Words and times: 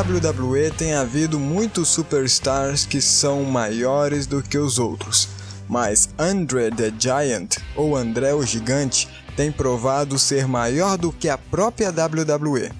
WWE 0.00 0.70
tem 0.70 0.94
havido 0.94 1.38
muitos 1.38 1.88
superstars 1.88 2.86
que 2.86 3.02
são 3.02 3.44
maiores 3.44 4.26
do 4.26 4.42
que 4.42 4.56
os 4.56 4.78
outros, 4.78 5.28
mas 5.68 6.08
Andre 6.18 6.70
the 6.70 6.90
Giant, 6.98 7.58
ou 7.76 7.94
André 7.94 8.32
o 8.32 8.42
Gigante, 8.42 9.06
tem 9.36 9.52
provado 9.52 10.18
ser 10.18 10.48
maior 10.48 10.96
do 10.96 11.12
que 11.12 11.28
a 11.28 11.36
própria 11.36 11.90
WWE. 11.90 12.72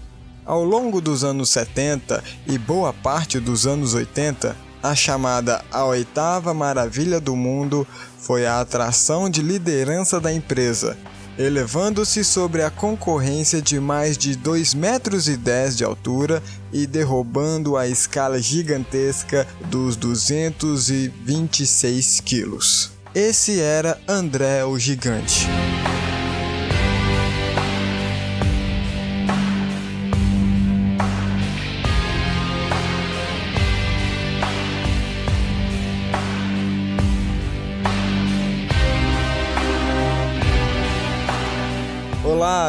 Ao 0.46 0.64
longo 0.64 0.98
dos 0.98 1.22
anos 1.22 1.50
70 1.50 2.24
e 2.46 2.56
boa 2.56 2.90
parte 2.90 3.38
dos 3.38 3.66
anos 3.66 3.92
80, 3.92 4.56
a 4.82 4.94
chamada 4.94 5.62
A 5.70 5.84
Oitava 5.84 6.54
Maravilha 6.54 7.20
do 7.20 7.36
Mundo 7.36 7.86
foi 8.18 8.46
a 8.46 8.62
atração 8.62 9.28
de 9.28 9.42
liderança 9.42 10.18
da 10.18 10.32
empresa, 10.32 10.96
elevando-se 11.38 12.24
sobre 12.24 12.62
a 12.62 12.70
concorrência 12.70 13.62
de 13.62 13.80
mais 13.80 14.18
de 14.18 14.36
2,10 14.36 14.76
metros 14.76 15.28
e 15.28 15.36
dez 15.36 15.76
de 15.76 15.84
altura 15.84 16.42
e 16.72 16.86
derrubando 16.86 17.76
a 17.76 17.88
escala 17.88 18.40
gigantesca 18.40 19.44
dos 19.66 19.96
226 19.96 22.20
quilos. 22.20 22.92
Esse 23.14 23.60
era 23.60 24.00
André 24.06 24.64
o 24.64 24.78
Gigante. 24.78 25.48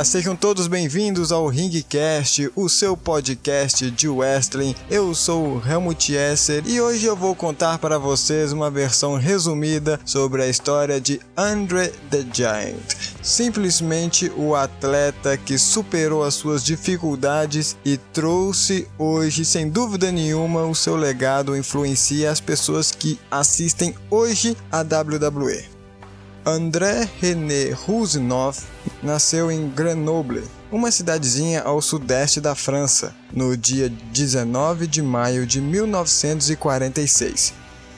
Sejam 0.03 0.35
todos 0.35 0.67
bem-vindos 0.67 1.31
ao 1.31 1.47
Ringcast, 1.47 2.51
o 2.55 2.67
seu 2.67 2.97
podcast 2.97 3.91
de 3.91 4.07
wrestling. 4.07 4.73
Eu 4.89 5.13
sou 5.13 5.57
o 5.57 5.61
Helmut 5.67 6.13
Esser 6.13 6.63
e 6.65 6.81
hoje 6.81 7.05
eu 7.05 7.15
vou 7.15 7.35
contar 7.35 7.77
para 7.77 7.99
vocês 7.99 8.51
uma 8.51 8.71
versão 8.71 9.15
resumida 9.15 9.99
sobre 10.03 10.41
a 10.41 10.47
história 10.47 10.99
de 10.99 11.21
Andre 11.37 11.89
the 12.09 12.25
Giant. 12.33 12.95
Simplesmente 13.21 14.31
o 14.35 14.55
atleta 14.55 15.37
que 15.37 15.57
superou 15.57 16.23
as 16.23 16.33
suas 16.33 16.63
dificuldades 16.63 17.77
e 17.85 17.97
trouxe 17.97 18.87
hoje, 18.97 19.45
sem 19.45 19.69
dúvida 19.69 20.11
nenhuma, 20.11 20.63
o 20.63 20.73
seu 20.73 20.95
legado 20.95 21.55
influencia 21.55 22.31
as 22.31 22.39
pessoas 22.39 22.91
que 22.91 23.19
assistem 23.29 23.93
hoje 24.09 24.57
a 24.71 24.81
WWE. 24.81 25.81
André 26.43 27.07
René 27.19 27.71
Rousinoff 27.71 28.63
nasceu 29.01 29.51
em 29.51 29.67
Grenoble, 29.69 30.43
uma 30.71 30.91
cidadezinha 30.91 31.61
ao 31.61 31.81
sudeste 31.81 32.39
da 32.39 32.53
França, 32.55 33.13
no 33.33 33.57
dia 33.57 33.89
19 33.89 34.87
de 34.87 35.01
maio 35.01 35.45
de 35.45 35.59
1946. 35.59 37.53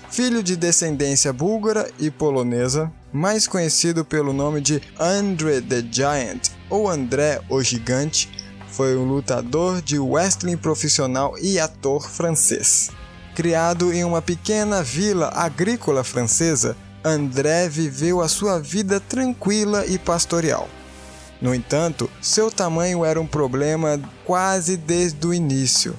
Filho 0.09 0.43
de 0.43 0.55
descendência 0.55 1.33
búlgara 1.33 1.89
e 1.99 2.11
polonesa, 2.11 2.91
mais 3.11 3.47
conhecido 3.47 4.05
pelo 4.05 4.31
nome 4.31 4.61
de 4.61 4.81
André 4.99 5.59
the 5.61 5.83
Giant 5.91 6.49
ou 6.69 6.87
André 6.87 7.41
o 7.49 7.61
Gigante, 7.63 8.29
foi 8.69 8.95
um 8.95 9.05
lutador 9.05 9.81
de 9.81 9.99
wrestling 9.99 10.57
profissional 10.57 11.35
e 11.39 11.59
ator 11.59 12.09
francês. 12.09 12.89
Criado 13.35 13.91
em 13.91 14.03
uma 14.03 14.21
pequena 14.21 14.83
vila 14.83 15.29
agrícola 15.33 16.03
francesa, 16.03 16.77
André 17.03 17.67
viveu 17.67 18.21
a 18.21 18.27
sua 18.27 18.59
vida 18.59 18.99
tranquila 18.99 19.85
e 19.85 19.97
pastoral. 19.97 20.69
No 21.43 21.53
entanto, 21.53 22.09
seu 22.21 22.49
tamanho 22.49 23.03
era 23.03 23.19
um 23.19 23.27
problema 23.27 23.99
quase 24.23 24.77
desde 24.77 25.27
o 25.27 25.33
início. 25.33 25.93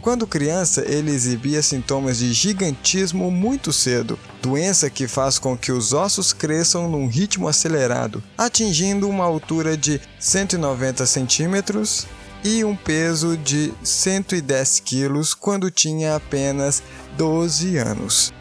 Quando 0.00 0.26
criança, 0.26 0.84
ele 0.84 1.12
exibia 1.12 1.62
sintomas 1.62 2.18
de 2.18 2.32
gigantismo 2.32 3.30
muito 3.30 3.72
cedo, 3.72 4.18
doença 4.42 4.90
que 4.90 5.06
faz 5.06 5.38
com 5.38 5.56
que 5.56 5.70
os 5.70 5.92
ossos 5.92 6.32
cresçam 6.32 6.90
num 6.90 7.06
ritmo 7.06 7.46
acelerado, 7.46 8.20
atingindo 8.36 9.08
uma 9.08 9.22
altura 9.22 9.76
de 9.76 10.00
190 10.18 11.06
centímetros 11.06 12.08
e 12.42 12.64
um 12.64 12.74
peso 12.74 13.36
de 13.36 13.72
110 13.84 14.80
quilos 14.80 15.32
quando 15.32 15.70
tinha 15.70 16.16
apenas 16.16 16.82
12 17.16 17.76
anos. 17.76 18.32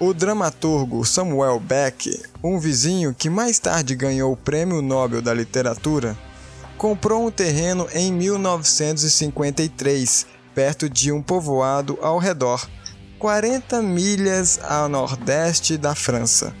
O 0.00 0.12
dramaturgo 0.14 1.04
Samuel 1.04 1.60
Beck, 1.60 2.22
um 2.42 2.58
vizinho 2.58 3.12
que 3.12 3.28
mais 3.28 3.58
tarde 3.58 3.94
ganhou 3.94 4.32
o 4.32 4.36
Prêmio 4.36 4.80
Nobel 4.80 5.20
da 5.20 5.34
Literatura, 5.34 6.16
comprou 6.78 7.26
um 7.26 7.30
terreno 7.30 7.86
em 7.92 8.10
1953, 8.10 10.26
perto 10.54 10.88
de 10.88 11.12
um 11.12 11.20
povoado 11.20 11.98
ao 12.00 12.16
redor, 12.16 12.66
40 13.18 13.82
milhas 13.82 14.58
a 14.62 14.88
nordeste 14.88 15.76
da 15.76 15.94
França. 15.94 16.54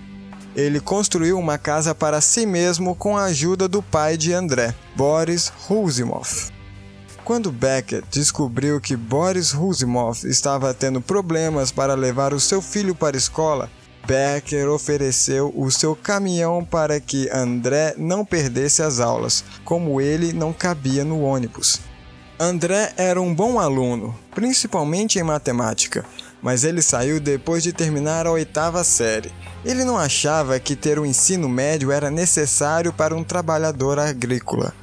Ele 0.54 0.78
construiu 0.78 1.38
uma 1.38 1.56
casa 1.56 1.94
para 1.94 2.20
si 2.20 2.44
mesmo 2.44 2.94
com 2.94 3.16
a 3.16 3.24
ajuda 3.24 3.66
do 3.66 3.82
pai 3.82 4.18
de 4.18 4.34
André, 4.34 4.74
Boris 4.94 5.50
Rousimov. 5.66 6.50
Quando 7.30 7.52
Beckett 7.52 8.04
descobriu 8.10 8.80
que 8.80 8.96
Boris 8.96 9.52
Rusimov 9.52 10.24
estava 10.24 10.74
tendo 10.74 11.00
problemas 11.00 11.70
para 11.70 11.94
levar 11.94 12.34
o 12.34 12.40
seu 12.40 12.60
filho 12.60 12.92
para 12.92 13.16
a 13.16 13.18
escola, 13.18 13.70
Becker 14.04 14.68
ofereceu 14.68 15.52
o 15.54 15.70
seu 15.70 15.94
caminhão 15.94 16.64
para 16.64 16.98
que 16.98 17.30
André 17.30 17.94
não 17.96 18.24
perdesse 18.24 18.82
as 18.82 18.98
aulas, 18.98 19.44
como 19.64 20.00
ele 20.00 20.32
não 20.32 20.52
cabia 20.52 21.04
no 21.04 21.20
ônibus. 21.20 21.80
André 22.36 22.92
era 22.96 23.22
um 23.22 23.32
bom 23.32 23.60
aluno, 23.60 24.12
principalmente 24.34 25.20
em 25.20 25.22
matemática, 25.22 26.04
mas 26.42 26.64
ele 26.64 26.82
saiu 26.82 27.20
depois 27.20 27.62
de 27.62 27.72
terminar 27.72 28.26
a 28.26 28.32
oitava 28.32 28.82
série. 28.82 29.30
Ele 29.64 29.84
não 29.84 29.96
achava 29.96 30.58
que 30.58 30.74
ter 30.74 30.98
o 30.98 31.02
um 31.02 31.06
ensino 31.06 31.48
médio 31.48 31.92
era 31.92 32.10
necessário 32.10 32.92
para 32.92 33.14
um 33.14 33.22
trabalhador 33.22 34.00
agrícola. 34.00 34.74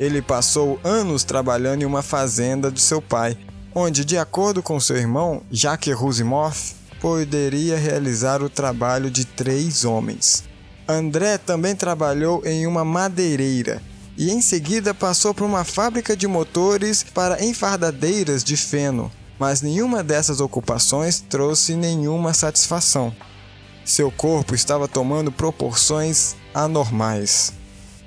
Ele 0.00 0.22
passou 0.22 0.80
anos 0.82 1.24
trabalhando 1.24 1.82
em 1.82 1.84
uma 1.84 2.02
fazenda 2.02 2.72
de 2.72 2.80
seu 2.80 3.02
pai, 3.02 3.36
onde, 3.74 4.02
de 4.02 4.16
acordo 4.16 4.62
com 4.62 4.80
seu 4.80 4.96
irmão, 4.96 5.42
Jacques 5.50 5.94
Rousimov, 5.94 6.56
poderia 6.98 7.76
realizar 7.76 8.42
o 8.42 8.48
trabalho 8.48 9.10
de 9.10 9.26
três 9.26 9.84
homens. 9.84 10.44
André 10.88 11.36
também 11.36 11.76
trabalhou 11.76 12.42
em 12.46 12.66
uma 12.66 12.82
madeireira 12.82 13.82
e 14.16 14.30
em 14.30 14.40
seguida 14.40 14.94
passou 14.94 15.34
por 15.34 15.44
uma 15.44 15.64
fábrica 15.64 16.16
de 16.16 16.26
motores 16.26 17.04
para 17.04 17.44
enfardadeiras 17.44 18.42
de 18.42 18.56
feno, 18.56 19.12
mas 19.38 19.60
nenhuma 19.60 20.02
dessas 20.02 20.40
ocupações 20.40 21.20
trouxe 21.20 21.74
nenhuma 21.74 22.32
satisfação. 22.32 23.14
Seu 23.84 24.10
corpo 24.10 24.54
estava 24.54 24.88
tomando 24.88 25.30
proporções 25.30 26.36
anormais 26.54 27.59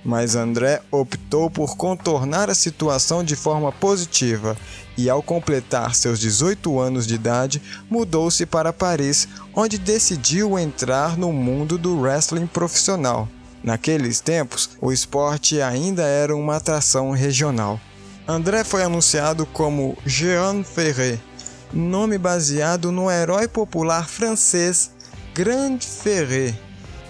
mas 0.03 0.35
André 0.35 0.81
optou 0.91 1.49
por 1.49 1.77
contornar 1.77 2.49
a 2.49 2.55
situação 2.55 3.23
de 3.23 3.35
forma 3.35 3.71
positiva 3.71 4.57
e, 4.97 5.09
ao 5.09 5.23
completar 5.23 5.95
seus 5.95 6.19
18 6.19 6.79
anos 6.79 7.07
de 7.07 7.15
idade, 7.15 7.61
mudou-se 7.89 8.45
para 8.45 8.73
Paris, 8.73 9.27
onde 9.55 9.77
decidiu 9.77 10.59
entrar 10.59 11.17
no 11.17 11.31
mundo 11.31 11.77
do 11.77 11.99
wrestling 11.99 12.47
profissional. 12.47 13.27
Naqueles 13.63 14.19
tempos, 14.19 14.71
o 14.81 14.91
esporte 14.91 15.61
ainda 15.61 16.03
era 16.03 16.35
uma 16.35 16.57
atração 16.57 17.11
regional. 17.11 17.79
André 18.27 18.63
foi 18.63 18.83
anunciado 18.83 19.45
como 19.45 19.97
Jean 20.05 20.63
Ferré, 20.63 21.17
nome 21.71 22.17
baseado 22.17 22.91
no 22.91 23.09
herói 23.09 23.47
popular 23.47 24.07
francês 24.07 24.91
Grand 25.33 25.79
Ferré 25.79 26.53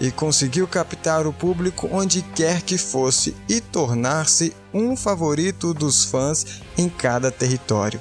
e 0.04 0.10
conseguiu 0.10 0.68
captar 0.68 1.26
o 1.26 1.32
público 1.32 1.88
onde 1.90 2.20
quer 2.20 2.60
que 2.60 2.76
fosse 2.76 3.34
e 3.48 3.58
tornar-se 3.58 4.54
um 4.72 4.94
favorito 4.94 5.72
dos 5.72 6.04
fãs 6.04 6.60
em 6.76 6.90
cada 6.90 7.30
território. 7.30 7.98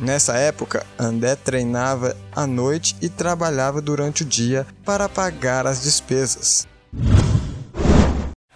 Nessa 0.00 0.36
época, 0.36 0.84
André 0.98 1.36
treinava 1.36 2.16
à 2.34 2.48
noite 2.48 2.96
e 3.00 3.08
trabalhava 3.08 3.80
durante 3.80 4.22
o 4.22 4.26
dia 4.26 4.66
para 4.84 5.08
pagar 5.08 5.68
as 5.68 5.84
despesas. 5.84 6.66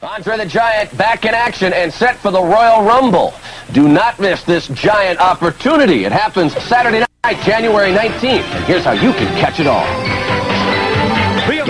Andre 0.03 0.37
the 0.39 0.49
Giant 0.49 0.93
back 0.97 1.25
in 1.25 1.35
action 1.35 1.73
and 1.73 1.93
set 1.93 2.17
for 2.17 2.33
the 2.33 2.41
Royal 2.41 2.83
Rumble. 2.83 3.33
Do 3.73 3.87
not 3.87 4.19
miss 4.19 4.43
this 4.43 4.67
giant 4.69 5.21
opportunity. 5.21 6.05
It 6.05 6.13
happens 6.13 6.53
Saturday 6.65 7.05
night, 7.23 7.41
January 7.45 7.93
19th. 7.93 8.45
And 8.53 8.65
here's 8.65 8.85
how 8.85 8.93
you 8.95 9.13
can 9.13 9.29
catch 9.39 9.61
it 9.61 9.69
all. 9.69 9.87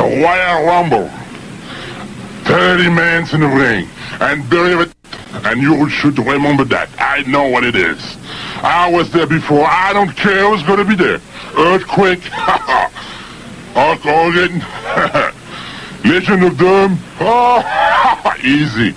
The 0.00 0.06
Royal 0.06 0.64
Rumble. 0.64 1.08
30 2.44 2.88
men 2.88 3.28
in 3.34 3.40
the 3.40 3.46
ring. 3.46 3.86
And 4.18 4.48
believe 4.48 4.80
it, 4.80 4.94
and 5.44 5.60
you 5.60 5.90
should 5.90 6.18
remember 6.18 6.64
that. 6.64 6.88
I 6.98 7.20
know 7.24 7.48
what 7.48 7.64
it 7.64 7.76
is. 7.76 8.16
I 8.62 8.90
was 8.90 9.12
there 9.12 9.26
before. 9.26 9.66
I 9.66 9.92
don't 9.92 10.16
care 10.16 10.48
who's 10.48 10.62
going 10.62 10.78
to 10.78 10.86
be 10.86 10.94
there. 10.94 11.20
Earthquake. 11.54 12.22
Hulk 13.74 14.00
Hogan. 14.00 14.64
Legion 16.10 16.44
of 16.44 16.56
Doom. 16.56 16.98
Oh, 17.20 18.34
easy. 18.42 18.94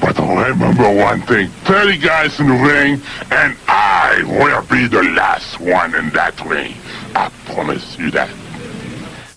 But 0.00 0.16
remember 0.20 0.94
one 0.94 1.20
thing. 1.22 1.48
30 1.64 1.98
guys 1.98 2.38
in 2.38 2.46
the 2.46 2.54
ring, 2.54 3.02
and 3.32 3.56
I 3.66 4.22
will 4.24 4.62
be 4.68 4.86
the 4.86 5.02
last 5.02 5.58
one 5.58 5.96
in 5.96 6.10
that 6.10 6.40
ring. 6.44 6.74
I 7.16 7.28
promise 7.46 7.98
you 7.98 8.12
that. 8.12 8.30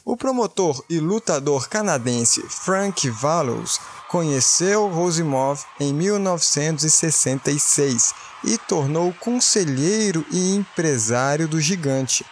O 0.03 0.17
promotor 0.17 0.83
e 0.89 0.99
lutador 0.99 1.69
canadense 1.69 2.41
Frank 2.49 3.07
Vallows 3.09 3.79
conheceu 4.09 4.87
Rosimov 4.87 5.61
em 5.79 5.93
1966 5.93 8.11
e 8.43 8.57
tornou 8.57 9.13
conselheiro 9.19 10.25
e 10.31 10.55
empresário 10.55 11.47
do 11.47 11.61
gigante. 11.61 12.25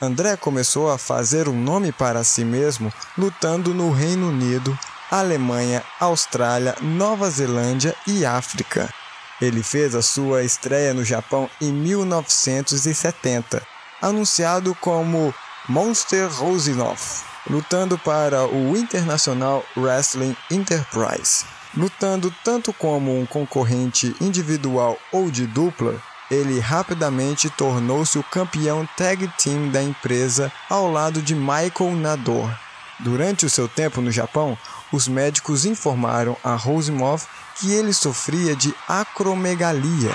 André 0.00 0.36
começou 0.36 0.90
a 0.90 0.98
fazer 0.98 1.48
um 1.48 1.56
nome 1.56 1.92
para 1.92 2.24
si 2.24 2.44
mesmo 2.44 2.92
lutando 3.16 3.72
no 3.72 3.92
Reino 3.92 4.30
Unido, 4.30 4.76
Alemanha, 5.08 5.84
Austrália, 6.00 6.74
Nova 6.80 7.30
Zelândia 7.30 7.94
e 8.04 8.26
África. 8.26 8.92
Ele 9.40 9.62
fez 9.62 9.94
a 9.94 10.02
sua 10.02 10.42
estreia 10.42 10.92
no 10.92 11.04
Japão 11.04 11.48
em 11.60 11.72
1970, 11.72 13.64
anunciado 14.00 14.76
como 14.80 15.32
Monster 15.68 16.28
Rosinov, 16.28 17.22
lutando 17.48 17.96
para 17.96 18.44
o 18.46 18.76
International 18.76 19.64
Wrestling 19.76 20.36
Enterprise. 20.50 21.44
Lutando 21.76 22.34
tanto 22.42 22.72
como 22.72 23.16
um 23.16 23.24
concorrente 23.24 24.14
individual 24.20 24.98
ou 25.12 25.30
de 25.30 25.46
dupla, 25.46 26.02
ele 26.28 26.58
rapidamente 26.58 27.48
tornou-se 27.48 28.18
o 28.18 28.24
campeão 28.24 28.88
tag 28.96 29.28
team 29.38 29.68
da 29.68 29.80
empresa 29.80 30.50
ao 30.68 30.90
lado 30.90 31.22
de 31.22 31.34
Michael 31.34 31.94
Nador. 31.96 32.50
Durante 32.98 33.46
o 33.46 33.50
seu 33.50 33.68
tempo 33.68 34.00
no 34.00 34.10
Japão, 34.10 34.58
os 34.92 35.06
médicos 35.06 35.64
informaram 35.64 36.36
a 36.42 36.54
Rosimov 36.56 37.22
que 37.54 37.72
ele 37.72 37.92
sofria 37.92 38.56
de 38.56 38.74
acromegalia. 38.88 40.12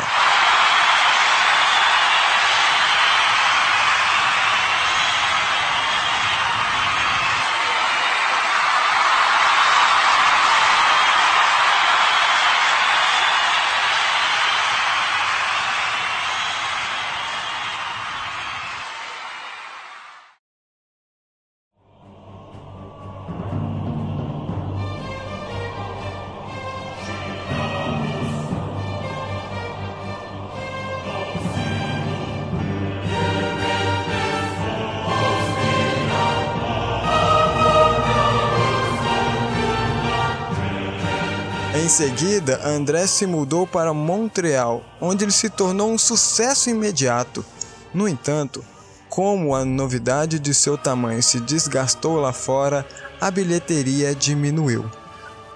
Em 41.88 41.89
seguida, 41.89 42.60
André 42.66 43.07
se 43.07 43.25
mudou 43.25 43.66
para 43.66 43.94
Montreal, 43.94 44.84
onde 45.00 45.24
ele 45.24 45.31
se 45.31 45.50
tornou 45.50 45.89
um 45.89 45.98
sucesso 45.98 46.69
imediato. 46.69 47.45
No 47.94 48.10
entanto, 48.10 48.62
como 49.07 49.56
a 49.56 49.63
novidade 49.63 50.38
de 50.38 50.54
seu 50.54 50.78
tamanho 50.78 51.24
se 51.24 51.39
desgastou 51.39 52.18
lá 52.18 52.34
fora, 52.34 52.86
a 53.22 53.31
bilheteria 53.31 54.13
diminuiu. 54.13 54.84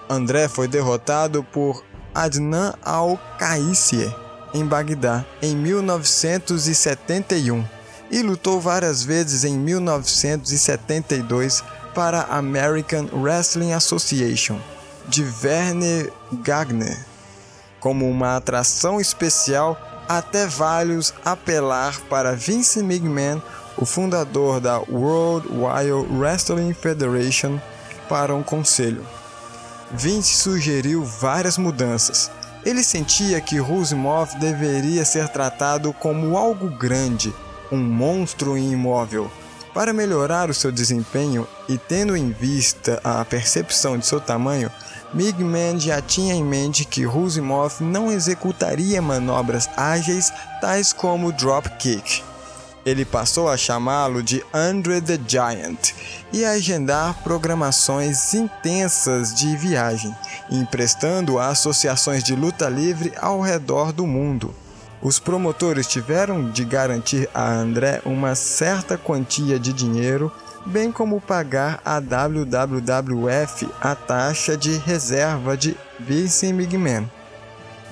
André 0.08 0.48
foi 0.48 0.66
derrotado 0.66 1.44
por 1.44 1.84
Adnan 2.14 2.72
Al-Qaissie 2.82 4.10
em 4.54 4.64
Bagdá 4.64 5.26
em 5.42 5.54
1971 5.54 7.62
e 8.10 8.22
lutou 8.22 8.58
várias 8.58 9.02
vezes 9.02 9.44
em 9.44 9.58
1972 9.58 11.62
para 11.94 12.20
a 12.20 12.38
American 12.38 13.06
Wrestling 13.12 13.74
Association 13.74 14.58
de 15.08 15.26
Werner 15.42 16.12
Gagner 16.36 17.12
como 17.82 18.08
uma 18.08 18.36
atração 18.36 19.00
especial 19.00 19.76
até 20.08 20.46
vários 20.46 21.12
apelar 21.24 22.00
para 22.08 22.32
Vince 22.32 22.78
McMahon, 22.78 23.42
o 23.76 23.84
fundador 23.84 24.60
da 24.60 24.78
World 24.78 25.48
Wide 25.48 26.14
Wrestling 26.16 26.72
Federation, 26.74 27.58
para 28.08 28.34
um 28.34 28.42
conselho. 28.42 29.04
Vince 29.90 30.36
sugeriu 30.36 31.04
várias 31.04 31.58
mudanças. 31.58 32.30
Ele 32.64 32.84
sentia 32.84 33.40
que 33.40 33.58
Rosimov 33.58 34.38
deveria 34.38 35.04
ser 35.04 35.28
tratado 35.28 35.92
como 35.92 36.36
algo 36.36 36.68
grande, 36.68 37.34
um 37.72 37.78
monstro 37.78 38.56
imóvel. 38.56 39.28
Para 39.74 39.92
melhorar 39.92 40.50
o 40.50 40.54
seu 40.54 40.70
desempenho 40.70 41.48
e 41.68 41.78
tendo 41.78 42.16
em 42.16 42.30
vista 42.30 43.00
a 43.02 43.24
percepção 43.24 43.98
de 43.98 44.06
seu 44.06 44.20
tamanho, 44.20 44.70
Migman 45.14 45.78
já 45.78 46.00
tinha 46.00 46.34
em 46.34 46.42
mente 46.42 46.84
que 46.84 47.04
Rosimov 47.04 47.82
não 47.82 48.10
executaria 48.10 49.02
manobras 49.02 49.68
ágeis 49.76 50.32
tais 50.60 50.92
como 50.92 51.32
dropkick. 51.32 52.22
Ele 52.84 53.04
passou 53.04 53.48
a 53.48 53.56
chamá-lo 53.56 54.22
de 54.22 54.42
Andre 54.52 55.00
the 55.00 55.18
Giant 55.28 55.92
e 56.32 56.44
a 56.44 56.52
agendar 56.52 57.22
programações 57.22 58.34
intensas 58.34 59.34
de 59.34 59.54
viagem, 59.56 60.16
emprestando 60.50 61.38
a 61.38 61.48
associações 61.48 62.24
de 62.24 62.34
luta 62.34 62.68
livre 62.68 63.12
ao 63.20 63.40
redor 63.40 63.92
do 63.92 64.06
mundo. 64.06 64.52
Os 65.00 65.18
promotores 65.18 65.86
tiveram 65.86 66.50
de 66.50 66.64
garantir 66.64 67.28
a 67.34 67.52
André 67.52 68.00
uma 68.04 68.34
certa 68.34 68.96
quantia 68.96 69.58
de 69.58 69.72
dinheiro 69.72 70.32
bem 70.66 70.92
como 70.92 71.20
pagar 71.20 71.80
à 71.84 71.98
WWF 71.98 73.68
a 73.80 73.94
taxa 73.94 74.56
de 74.56 74.76
reserva 74.78 75.56
de 75.56 75.76
Vince 75.98 76.46
McMahon. 76.46 77.06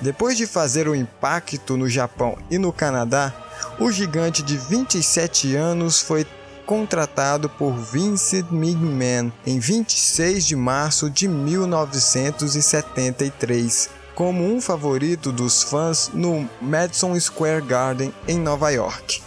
Depois 0.00 0.36
de 0.36 0.46
fazer 0.46 0.86
o 0.88 0.94
impacto 0.94 1.76
no 1.76 1.88
Japão 1.88 2.38
e 2.50 2.58
no 2.58 2.72
Canadá, 2.72 3.32
o 3.78 3.92
gigante 3.92 4.42
de 4.42 4.56
27 4.56 5.54
anos 5.56 6.00
foi 6.00 6.26
contratado 6.64 7.48
por 7.48 7.72
Vince 7.72 8.44
McMahon 8.50 9.30
em 9.44 9.58
26 9.58 10.46
de 10.46 10.56
março 10.56 11.10
de 11.10 11.28
1973 11.28 13.90
como 14.14 14.44
um 14.44 14.60
favorito 14.60 15.32
dos 15.32 15.62
fãs 15.62 16.10
no 16.12 16.46
Madison 16.60 17.18
Square 17.18 17.62
Garden 17.62 18.12
em 18.28 18.38
Nova 18.38 18.68
York. 18.70 19.22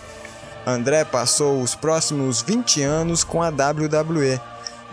André 0.65 1.03
passou 1.03 1.62
os 1.62 1.75
próximos 1.75 2.41
20 2.41 2.82
anos 2.82 3.24
com 3.24 3.41
a 3.41 3.50
WWE, 3.50 4.39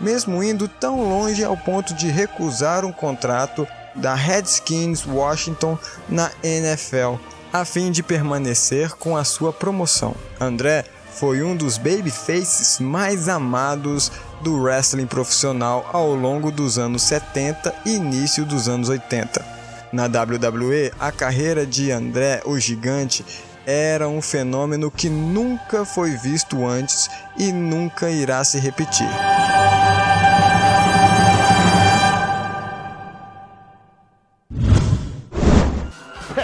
mesmo 0.01 0.43
indo 0.43 0.67
tão 0.67 1.03
longe 1.09 1.45
ao 1.45 1.57
ponto 1.57 1.95
de 1.95 2.09
recusar 2.09 2.85
um 2.85 2.93
contrato 2.93 3.67
da 3.95 4.15
Redskins 4.15 5.05
Washington 5.07 5.79
na 6.09 6.31
NFL, 6.43 7.17
a 7.53 7.65
fim 7.65 7.91
de 7.91 8.03
permanecer 8.03 8.95
com 8.97 9.17
a 9.17 9.25
sua 9.25 9.53
promoção. 9.53 10.15
André 10.41 10.85
foi 11.13 11.43
um 11.43 11.57
dos 11.57 11.77
babyfaces 11.77 12.79
mais 12.79 13.29
amados 13.29 14.11
do 14.41 14.63
wrestling 14.63 15.07
profissional 15.07 15.89
ao 15.93 16.15
longo 16.15 16.51
dos 16.51 16.79
anos 16.79 17.03
70 17.03 17.75
e 17.85 17.97
início 17.97 18.45
dos 18.45 18.69
anos 18.69 18.89
80. 18.89 19.45
Na 19.93 20.05
WWE, 20.05 20.93
a 20.99 21.11
carreira 21.11 21.67
de 21.67 21.91
André 21.91 22.43
o 22.45 22.59
Gigante 22.59 23.25
era 23.71 24.09
um 24.09 24.21
fenômeno 24.21 24.91
que 24.91 25.09
nunca 25.09 25.85
foi 25.85 26.11
visto 26.17 26.67
antes 26.67 27.09
e 27.39 27.53
nunca 27.53 28.11
irá 28.11 28.43
se 28.43 28.59
repetir. 28.59 29.07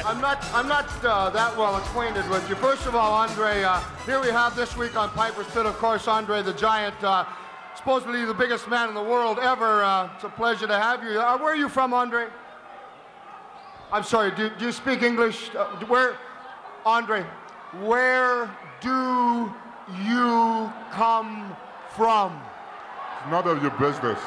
I'm 0.04 0.20
not, 0.20 0.38
I'm 0.54 0.68
not 0.68 0.86
uh, 1.04 1.30
that 1.30 1.56
well 1.56 1.76
acquainted 1.76 2.28
with 2.30 2.48
you. 2.48 2.54
First 2.56 2.86
of 2.86 2.94
all, 2.94 3.12
Andre, 3.12 3.64
uh, 3.64 3.80
here 4.04 4.20
we 4.20 4.28
have 4.28 4.54
this 4.54 4.76
week 4.76 4.96
on 4.96 5.10
Piper's 5.10 5.46
Pit, 5.48 5.66
of 5.66 5.76
course, 5.78 6.06
Andre 6.08 6.42
the 6.42 6.52
Giant, 6.54 6.94
uh, 7.02 7.24
supposedly 7.74 8.24
the 8.24 8.34
biggest 8.34 8.68
man 8.68 8.88
in 8.88 8.94
the 8.94 9.02
world 9.02 9.38
ever. 9.40 9.82
Uh, 9.82 10.08
it's 10.14 10.24
a 10.24 10.28
pleasure 10.28 10.66
to 10.66 10.78
have 10.78 11.02
you. 11.02 11.20
Uh, 11.20 11.36
where 11.38 11.52
are 11.52 11.56
you 11.56 11.68
from, 11.68 11.92
Andre? 11.92 12.26
I'm 13.92 14.04
sorry, 14.04 14.30
do, 14.30 14.50
do 14.58 14.66
you 14.66 14.72
speak 14.72 15.02
English? 15.02 15.50
Uh, 15.54 15.66
where, 15.86 16.16
Andre, 16.86 17.26
where 17.80 18.48
do 18.80 19.52
you 20.04 20.72
come 20.92 21.56
from? 21.96 22.40
It's 23.18 23.28
none 23.28 23.48
of 23.48 23.60
your 23.60 23.72
business. 23.72 24.20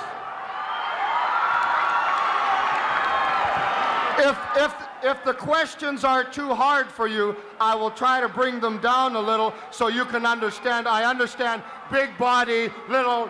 If, 4.20 4.38
if, 4.58 4.74
if 5.02 5.24
the 5.24 5.34
questions 5.34 6.04
are 6.04 6.26
too 6.26 6.54
hard 6.54 6.88
for 6.92 7.08
you, 7.08 7.34
I 7.62 7.76
will 7.76 7.92
try 7.92 8.20
to 8.20 8.28
bring 8.28 8.60
them 8.60 8.82
down 8.82 9.16
a 9.16 9.22
little 9.22 9.54
so 9.72 9.88
you 9.88 10.04
can 10.04 10.26
understand. 10.26 10.86
I 10.86 11.10
understand 11.10 11.64
big 11.90 12.18
body, 12.18 12.70
little 12.90 13.30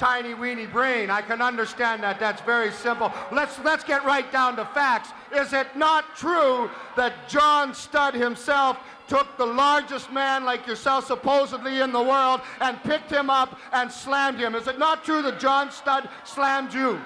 tiny 0.00 0.32
weeny 0.32 0.64
brain. 0.64 1.10
I 1.10 1.20
can 1.20 1.42
understand 1.42 2.02
that. 2.02 2.18
That's 2.18 2.40
very 2.40 2.72
simple. 2.72 3.12
Let's 3.30 3.58
let's 3.60 3.84
get 3.84 4.02
right 4.04 4.32
down 4.32 4.56
to 4.56 4.64
facts. 4.64 5.10
Is 5.30 5.52
it 5.52 5.76
not 5.76 6.16
true 6.16 6.70
that 6.96 7.28
John 7.28 7.74
Studd 7.74 8.14
himself 8.14 8.78
took 9.08 9.36
the 9.36 9.44
largest 9.44 10.10
man 10.10 10.44
like 10.44 10.66
yourself, 10.66 11.06
supposedly 11.06 11.80
in 11.80 11.92
the 11.92 12.02
world, 12.02 12.40
and 12.60 12.82
picked 12.82 13.10
him 13.10 13.28
up 13.28 13.58
and 13.72 13.90
slammed 13.90 14.38
him. 14.38 14.54
Is 14.54 14.68
it 14.68 14.78
not 14.78 15.04
true 15.04 15.20
that 15.22 15.40
John 15.40 15.70
Studd 15.70 16.08
slammed 16.24 16.72
you? 16.72 17.00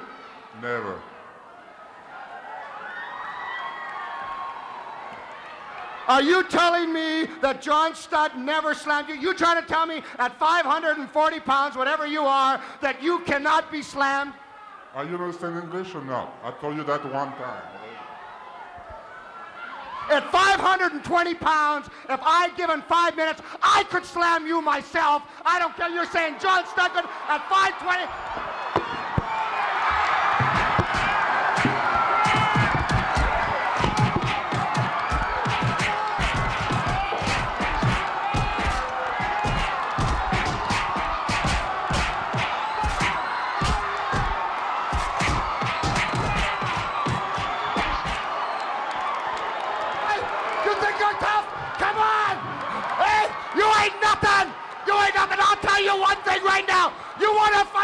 Never. 0.62 1.00
Are 6.06 6.22
you 6.22 6.42
telling 6.44 6.92
me 6.92 7.26
that 7.40 7.62
John 7.62 7.94
Studd 7.94 8.36
never 8.36 8.74
slammed 8.74 9.08
you? 9.08 9.14
You 9.14 9.32
trying 9.34 9.60
to 9.62 9.66
tell 9.66 9.86
me 9.86 10.02
at 10.18 10.38
540 10.38 11.40
pounds, 11.40 11.76
whatever 11.76 12.06
you 12.06 12.22
are, 12.22 12.60
that 12.82 13.02
you 13.02 13.20
cannot 13.20 13.72
be 13.72 13.80
slammed? 13.80 14.34
Are 14.94 15.04
you 15.04 15.14
understand 15.14 15.56
English 15.64 15.94
or 15.94 16.04
no? 16.04 16.30
I 16.42 16.50
told 16.52 16.76
you 16.76 16.84
that 16.84 17.02
one 17.12 17.32
time. 17.32 17.62
At 20.10 20.30
520 20.30 21.34
pounds, 21.34 21.86
if 22.10 22.20
I'd 22.22 22.54
given 22.56 22.82
five 22.82 23.16
minutes, 23.16 23.40
I 23.62 23.84
could 23.84 24.04
slam 24.04 24.46
you 24.46 24.60
myself. 24.60 25.22
I 25.46 25.58
don't 25.58 25.74
care. 25.74 25.88
You're 25.88 26.04
saying 26.04 26.36
John 26.38 26.66
Studd 26.66 26.92
at 26.94 27.48
520. 27.48 28.53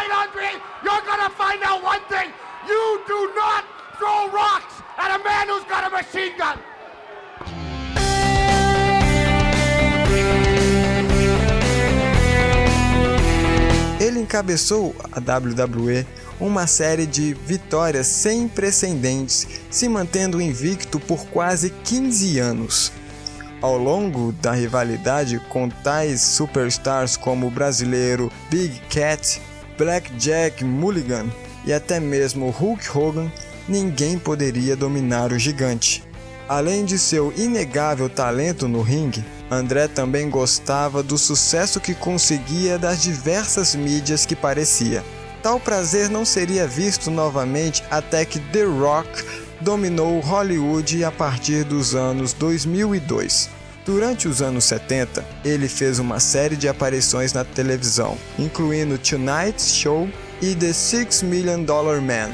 Want 0.09 0.31
to 0.31 0.37
fight 0.37 0.51
Andre? 0.51 0.61
You're 0.83 1.05
going 1.05 1.29
find 1.31 1.63
out 1.63 1.83
one 1.83 2.01
thing. 2.09 2.31
You 2.67 3.01
do 3.07 3.31
not 3.35 3.65
throw 3.97 4.29
rocks 4.29 4.81
at 4.97 5.19
a 5.19 5.23
man 5.23 5.47
who's 5.47 5.63
got 5.65 5.85
a 5.85 5.89
machine 5.89 6.37
gun. 6.37 6.57
Ele 13.99 14.19
encabeçou 14.19 14.95
a 15.11 15.19
WWE 15.19 16.07
uma 16.39 16.65
série 16.65 17.05
de 17.05 17.35
vitórias 17.35 18.07
sem 18.07 18.47
precedentes, 18.47 19.47
se 19.69 19.87
mantendo 19.87 20.41
invicto 20.41 20.99
por 20.99 21.27
quase 21.27 21.69
15 21.69 22.39
anos. 22.39 22.91
Ao 23.61 23.77
longo 23.77 24.31
da 24.31 24.53
rivalidade 24.53 25.39
com 25.49 25.69
tais 25.69 26.19
superstars 26.21 27.15
como 27.15 27.45
o 27.45 27.51
brasileiro 27.51 28.31
Big 28.49 28.81
Cat, 28.89 29.39
Blackjack 29.81 30.63
Mulligan 30.63 31.25
e 31.65 31.73
até 31.73 31.99
mesmo 31.99 32.51
Hulk 32.51 32.87
Hogan, 32.95 33.31
ninguém 33.67 34.19
poderia 34.19 34.75
dominar 34.75 35.31
o 35.31 35.39
gigante. 35.39 36.03
Além 36.47 36.85
de 36.85 36.99
seu 36.99 37.33
inegável 37.35 38.07
talento 38.07 38.67
no 38.67 38.83
ringue, 38.83 39.25
André 39.49 39.87
também 39.87 40.29
gostava 40.29 41.01
do 41.01 41.17
sucesso 41.17 41.79
que 41.79 41.95
conseguia 41.95 42.77
das 42.77 43.01
diversas 43.01 43.73
mídias 43.73 44.23
que 44.23 44.35
parecia. 44.35 45.03
Tal 45.41 45.59
prazer 45.59 46.11
não 46.11 46.25
seria 46.25 46.67
visto 46.67 47.09
novamente 47.09 47.83
até 47.89 48.23
que 48.23 48.39
The 48.39 48.65
Rock 48.65 49.23
dominou 49.61 50.19
Hollywood 50.19 51.03
a 51.03 51.11
partir 51.11 51.63
dos 51.63 51.95
anos 51.95 52.33
2002. 52.33 53.60
Durante 53.83 54.27
os 54.27 54.43
anos 54.43 54.65
70, 54.65 55.25
ele 55.43 55.67
fez 55.67 55.97
uma 55.97 56.19
série 56.19 56.55
de 56.55 56.67
aparições 56.67 57.33
na 57.33 57.43
televisão, 57.43 58.15
incluindo 58.37 58.99
Tonight 58.99 59.59
Show 59.59 60.07
e 60.39 60.53
The 60.53 60.71
Six 60.71 61.23
Million 61.23 61.63
Dollar 61.63 61.99
Man. 61.99 62.29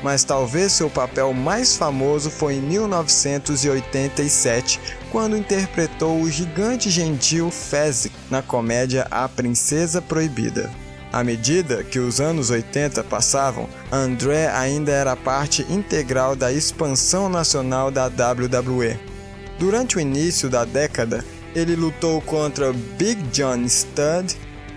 Mas 0.00 0.22
talvez 0.22 0.70
seu 0.72 0.88
papel 0.88 1.32
mais 1.32 1.76
famoso 1.76 2.30
foi 2.30 2.54
em 2.54 2.60
1987, 2.60 4.78
quando 5.10 5.36
interpretou 5.36 6.20
o 6.20 6.30
gigante 6.30 6.88
gentil 6.88 7.50
Fezzik 7.50 8.14
na 8.30 8.40
comédia 8.40 9.08
A 9.10 9.28
Princesa 9.28 10.00
Proibida. 10.00 10.70
À 11.12 11.24
medida 11.24 11.82
que 11.82 11.98
os 11.98 12.20
anos 12.20 12.50
80 12.50 13.02
passavam, 13.04 13.68
André 13.90 14.46
ainda 14.48 14.92
era 14.92 15.16
parte 15.16 15.66
integral 15.68 16.36
da 16.36 16.52
expansão 16.52 17.28
nacional 17.28 17.90
da 17.90 18.06
WWE. 18.06 19.15
Durante 19.58 19.96
o 19.96 20.00
início 20.00 20.50
da 20.50 20.64
década, 20.64 21.24
ele 21.54 21.74
lutou 21.74 22.20
contra 22.20 22.72
Big 22.72 23.22
John 23.32 23.66
Studd, 23.66 24.36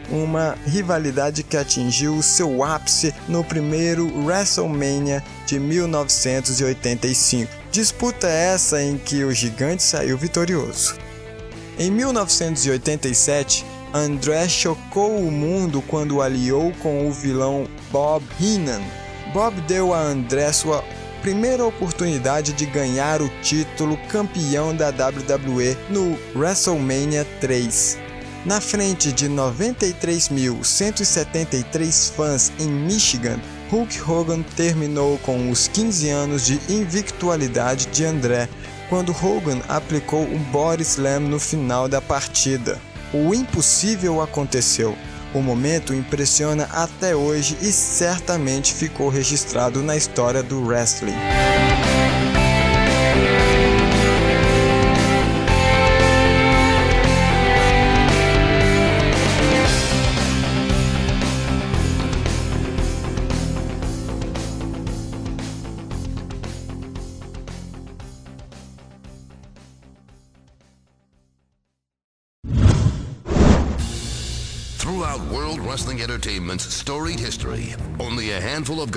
uma 0.10 0.58
rivalidade 0.66 1.44
que 1.44 1.58
atingiu 1.58 2.22
seu 2.22 2.64
ápice 2.64 3.14
no 3.28 3.44
primeiro 3.44 4.08
WrestleMania 4.24 5.22
de 5.46 5.60
1985. 5.60 7.52
Disputa 7.72 8.28
essa 8.28 8.82
em 8.82 8.98
que 8.98 9.24
o 9.24 9.32
gigante 9.32 9.84
saiu 9.84 10.18
vitorioso. 10.18 10.96
Em 11.78 11.92
1987, 11.92 13.66
André 13.94 14.48
chocou 14.48 15.20
o 15.20 15.32
mundo 15.32 15.84
quando 15.88 16.22
aliou 16.22 16.72
com 16.82 17.08
o 17.08 17.12
vilão 17.12 17.68
Bob 17.92 18.24
Heenan. 18.40 18.82
Bob 19.34 19.60
deu 19.62 19.94
a 19.94 20.00
André 20.00 20.52
sua 20.52 20.84
primeira 21.22 21.66
oportunidade 21.66 22.52
de 22.54 22.66
ganhar 22.66 23.22
o 23.22 23.30
título 23.42 23.98
campeão 24.10 24.76
da 24.76 24.90
WWE 24.90 25.78
no 25.90 26.18
WrestleMania 26.36 27.26
3. 27.40 28.10
Na 28.46 28.62
frente 28.62 29.12
de 29.12 29.28
93.173 29.30 32.14
fãs 32.14 32.54
em 32.58 32.68
Michigan, 32.68 33.38
Hulk 33.70 34.02
Hogan 34.02 34.42
terminou 34.56 35.18
com 35.20 35.52
os 35.52 35.68
15 35.68 36.10
anos 36.10 36.46
de 36.46 36.58
invictualidade 36.70 37.88
de 37.88 38.06
André, 38.06 38.48
quando 38.88 39.12
Hogan 39.12 39.60
aplicou 39.68 40.24
um 40.24 40.40
body 40.52 40.84
slam 40.84 41.20
no 41.20 41.38
final 41.40 41.90
da 41.90 42.02
partida. 42.02 42.80
O 43.14 43.36
impossível 43.36 44.22
aconteceu. 44.22 44.96
O 45.34 45.42
momento 45.42 45.94
impressiona 45.94 46.64
até 46.72 47.16
hoje 47.16 47.58
e 47.62 47.72
certamente 47.72 48.74
ficou 48.74 49.10
registrado 49.10 49.82
na 49.82 49.96
história 49.96 50.42
do 50.42 50.66
wrestling. 50.66 51.16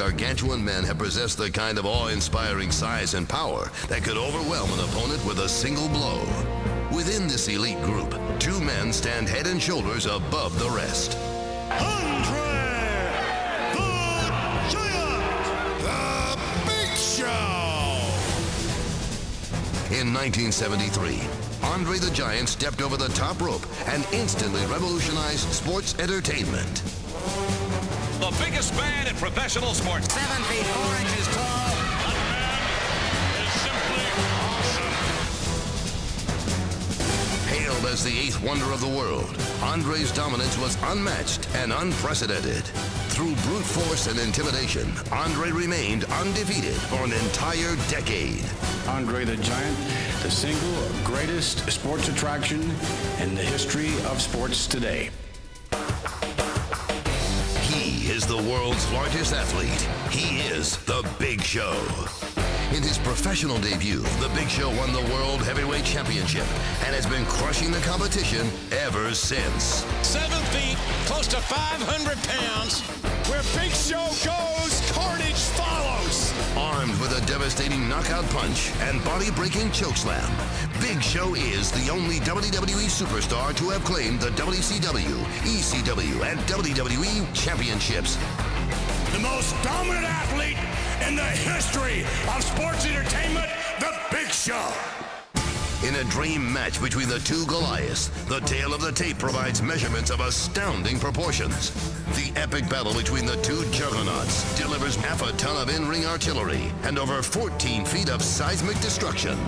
Gargantuan 0.03 0.65
men 0.65 0.83
have 0.83 0.99
possessed 0.99 1.39
the 1.39 1.49
kind 1.49 1.79
of 1.79 1.87
awe-inspiring 1.87 2.73
size 2.73 3.15
and 3.15 3.29
power 3.29 3.71
that 3.87 4.03
could 4.03 4.17
overwhelm 4.17 4.69
an 4.73 4.81
opponent 4.81 5.25
with 5.25 5.39
a 5.39 5.49
single 5.49 5.89
blow. 5.91 6.19
Within 6.93 7.29
this 7.29 7.47
elite 7.47 7.81
group, 7.83 8.13
two 8.41 8.61
men 8.61 8.93
stand 8.93 9.29
head 9.29 9.47
and 9.47 9.63
shoulders 9.63 10.07
above 10.07 10.59
the 10.59 10.69
rest. 10.71 11.17
Andre 11.71 12.35
the 13.75 13.87
Giant! 14.73 15.45
The 15.87 16.37
Big 16.67 16.97
Show! 16.97 18.03
In 19.95 20.13
1973, 20.13 21.21
Andre 21.63 21.99
the 21.99 22.11
Giant 22.11 22.49
stepped 22.49 22.83
over 22.83 22.97
the 22.97 23.11
top 23.11 23.41
rope 23.41 23.65
and 23.87 24.05
instantly 24.13 24.67
revolutionized 24.67 25.49
sports 25.53 25.97
entertainment. 26.01 26.83
The 28.23 28.31
biggest 28.45 28.73
man 28.77 29.09
in 29.09 29.17
professional 29.17 29.75
sports. 29.75 30.15
Seven 30.15 30.45
feet 30.45 30.65
four 30.65 30.95
inches 31.01 31.27
tall. 31.35 31.73
is 33.43 33.51
simply 33.67 34.07
awesome. 34.47 34.95
Hailed 37.49 37.85
as 37.87 38.05
the 38.05 38.17
eighth 38.17 38.41
wonder 38.41 38.71
of 38.71 38.81
the 38.81 38.87
world, 38.87 39.37
Andre's 39.65 40.13
dominance 40.13 40.57
was 40.59 40.79
unmatched 40.85 41.49
and 41.57 41.73
unprecedented. 41.73 42.63
Through 43.11 43.35
brute 43.43 43.65
force 43.65 44.07
and 44.07 44.21
intimidation, 44.21 44.93
Andre 45.11 45.51
remained 45.51 46.05
undefeated 46.05 46.77
for 46.77 47.03
an 47.03 47.13
entire 47.13 47.75
decade. 47.91 48.45
Andre 48.87 49.25
the 49.25 49.37
Giant, 49.39 49.77
the 50.23 50.31
single 50.31 50.89
greatest 51.03 51.69
sports 51.69 52.09
attraction 52.09 52.61
in 53.19 53.35
the 53.35 53.43
history 53.43 53.93
of 54.07 54.23
sports 54.23 54.69
today. 54.69 55.11
The 58.33 58.51
world's 58.51 58.91
largest 58.93 59.35
athlete. 59.35 59.83
He 60.11 60.39
is 60.39 60.79
the 60.87 61.07
Big 61.19 61.43
Show. 61.43 61.77
In 62.75 62.83
his 62.83 62.97
professional 62.97 63.59
debut, 63.59 64.01
The 64.25 64.31
Big 64.35 64.49
Show 64.49 64.71
won 64.71 64.91
the 64.95 65.05
World 65.13 65.43
Heavyweight 65.43 65.85
Championship 65.85 66.47
and 66.87 66.95
has 66.97 67.05
been 67.05 67.27
crushing 67.27 67.71
the 67.71 67.81
competition 67.81 68.49
ever 68.73 69.13
since. 69.13 69.85
Seven 70.01 70.41
feet, 70.45 70.79
close 71.05 71.27
to 71.29 71.37
500 71.37 72.17
pounds. 72.25 72.81
Where 73.29 73.43
Big 73.53 73.71
Show 73.73 74.09
goes, 74.25 74.81
carnage 74.93 75.43
follows. 75.53 76.33
Armed 76.57 76.99
with 77.01 77.13
a 77.13 77.21
devastating 77.27 77.87
knockout 77.87 78.25
punch 78.31 78.73
and 78.81 79.05
body-breaking 79.05 79.69
chokeslam, 79.77 80.25
Big 80.83 81.01
Show 81.01 81.37
is 81.37 81.71
the 81.71 81.91
only 81.93 82.17
WWE 82.19 82.91
superstar 82.91 83.57
to 83.57 83.71
have 83.71 83.85
claimed 83.85 84.21
the 84.21 84.31
WCW, 84.31 85.17
ECW, 85.47 86.29
and 86.29 86.41
WWE 86.41 87.33
championships. 87.33 88.17
The 89.13 89.21
most 89.21 89.55
dominant 89.63 90.05
athlete 90.05 90.59
in 91.07 91.15
the 91.15 91.23
history 91.23 92.01
of 92.35 92.43
sports 92.43 92.85
entertainment, 92.85 93.49
The 93.79 93.95
Big 94.11 94.27
Show. 94.33 94.73
In 95.87 95.95
a 95.95 96.05
dream 96.11 96.53
match 96.53 96.83
between 96.83 97.09
the 97.09 97.21
two 97.21 97.47
Goliaths, 97.47 98.09
the 98.27 98.41
tail 98.41 98.75
of 98.75 98.81
the 98.81 98.93
tape 98.93 99.19
provides 99.19 99.63
measurements 99.63 100.11
of 100.11 100.19
astounding 100.19 100.99
proportions. 100.99 101.71
The 102.17 102.33
epic 102.35 102.69
battle 102.69 102.93
between 102.93 103.25
the 103.25 103.37
two 103.37 103.65
juggernauts 103.71 104.59
delivers 104.59 104.97
half 104.97 105.23
a 105.23 105.33
ton 105.37 105.57
of 105.57 105.73
in-ring 105.75 106.07
artillery 106.07 106.73
and 106.83 106.99
over 106.99 107.23
14 107.23 107.85
feet 107.85 108.11
of 108.11 108.21
seismic 108.21 108.81
destruction. 108.81 109.39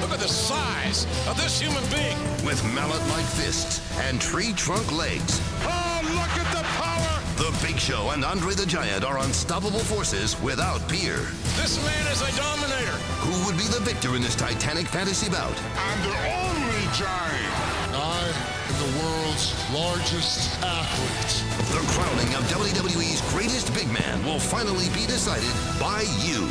Look 0.00 0.12
at 0.12 0.20
the 0.20 0.28
size 0.28 1.04
of 1.28 1.36
this 1.36 1.60
human 1.60 1.82
being. 1.90 2.16
With 2.46 2.62
mallet-like 2.74 3.24
fists 3.24 3.80
and 4.06 4.20
tree 4.20 4.52
trunk 4.52 4.90
legs, 4.92 5.40
Oh, 5.62 6.00
look 6.14 6.32
at 6.38 6.50
the 6.56 6.62
power. 6.78 7.20
the 7.36 7.66
Big 7.66 7.78
Show 7.78 8.10
and 8.10 8.24
Andre 8.24 8.54
the 8.54 8.64
Giant 8.66 9.04
are 9.04 9.18
unstoppable 9.18 9.80
forces 9.80 10.40
without 10.40 10.86
peer. 10.88 11.18
This 11.58 11.82
man 11.84 12.06
is 12.12 12.22
a 12.22 12.30
dominator. 12.36 12.98
Who 13.26 13.44
would 13.46 13.58
be 13.58 13.64
the 13.64 13.80
victor 13.80 14.14
in 14.14 14.22
this 14.22 14.36
titanic 14.36 14.86
fantasy 14.86 15.28
bout? 15.28 15.56
I'm 15.76 16.00
the 16.02 16.16
only 16.46 16.84
giant. 16.94 17.90
I 17.92 18.22
am 18.70 18.74
the 18.78 18.90
world's 19.02 19.52
largest 19.74 20.54
athlete. 20.62 21.34
The 21.74 21.82
crowning 21.92 22.34
of 22.34 22.42
WWE's 22.48 23.20
greatest 23.32 23.74
big 23.74 23.90
man 23.92 24.24
will 24.24 24.38
finally 24.40 24.88
be 24.94 25.06
decided 25.06 25.52
by 25.80 26.02
you. 26.24 26.46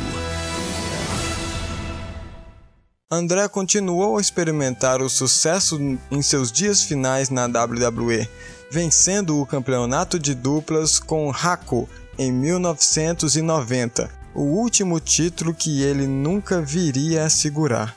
André 3.10 3.48
continuou 3.48 4.18
a 4.18 4.20
experimentar 4.20 5.00
o 5.00 5.08
sucesso 5.08 5.80
em 6.10 6.20
seus 6.20 6.52
dias 6.52 6.82
finais 6.82 7.30
na 7.30 7.46
WWE, 7.46 8.28
vencendo 8.70 9.40
o 9.40 9.46
campeonato 9.46 10.18
de 10.18 10.34
duplas 10.34 10.98
com 10.98 11.30
Haku 11.30 11.88
em 12.18 12.30
1990, 12.30 14.10
o 14.34 14.42
último 14.42 15.00
título 15.00 15.54
que 15.54 15.82
ele 15.82 16.06
nunca 16.06 16.60
viria 16.60 17.24
a 17.24 17.30
segurar. 17.30 17.96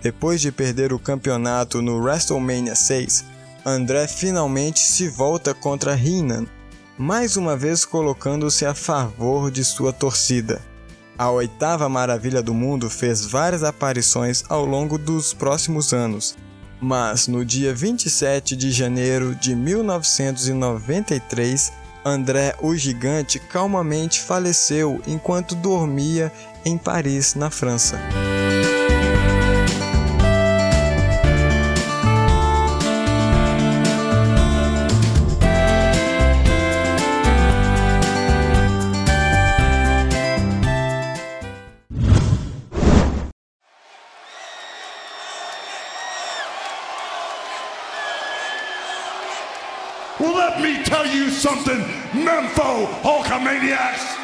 Depois 0.00 0.40
de 0.40 0.52
perder 0.52 0.92
o 0.92 0.98
campeonato 0.98 1.82
no 1.82 2.00
WrestleMania 2.00 2.76
6, 2.76 3.24
André 3.66 4.06
finalmente 4.06 4.78
se 4.78 5.08
volta 5.08 5.52
contra 5.52 5.98
Heenan, 5.98 6.46
mais 6.96 7.36
uma 7.36 7.56
vez 7.56 7.84
colocando-se 7.84 8.64
a 8.64 8.76
favor 8.76 9.50
de 9.50 9.64
sua 9.64 9.92
torcida. 9.92 10.62
A 11.22 11.30
oitava 11.30 11.88
maravilha 11.88 12.42
do 12.42 12.52
mundo 12.52 12.90
fez 12.90 13.24
várias 13.24 13.62
aparições 13.62 14.42
ao 14.48 14.66
longo 14.66 14.98
dos 14.98 15.32
próximos 15.32 15.92
anos, 15.92 16.36
mas 16.80 17.28
no 17.28 17.44
dia 17.44 17.72
27 17.72 18.56
de 18.56 18.72
janeiro 18.72 19.32
de 19.36 19.54
1993, 19.54 21.72
André 22.04 22.56
o 22.60 22.74
Gigante 22.74 23.38
calmamente 23.38 24.20
faleceu 24.20 25.00
enquanto 25.06 25.54
dormia 25.54 26.32
em 26.64 26.76
Paris, 26.76 27.36
na 27.36 27.50
França. 27.50 28.00
Well, 50.20 50.34
let 50.34 50.60
me 50.60 50.82
tell 50.84 51.06
you 51.06 51.30
something, 51.30 51.78
Mempho 52.12 52.84
Hulkamaniacs. 53.00 54.18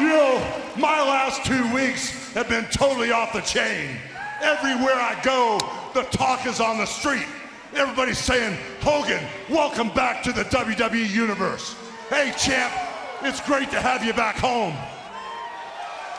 You 0.00 0.08
know, 0.08 0.60
my 0.76 1.00
last 1.00 1.44
two 1.44 1.72
weeks 1.72 2.32
have 2.32 2.48
been 2.48 2.64
totally 2.72 3.12
off 3.12 3.32
the 3.32 3.40
chain. 3.42 3.96
Everywhere 4.42 4.96
I 4.96 5.16
go, 5.22 5.60
the 5.94 6.02
talk 6.10 6.44
is 6.44 6.58
on 6.58 6.78
the 6.78 6.86
street. 6.86 7.26
Everybody's 7.76 8.18
saying, 8.18 8.58
Hogan, 8.80 9.24
welcome 9.48 9.90
back 9.90 10.24
to 10.24 10.32
the 10.32 10.42
WWE 10.46 11.08
Universe. 11.08 11.76
Hey, 12.10 12.34
champ, 12.36 12.72
it's 13.22 13.40
great 13.42 13.70
to 13.70 13.80
have 13.80 14.04
you 14.04 14.12
back 14.12 14.36
home. 14.36 14.74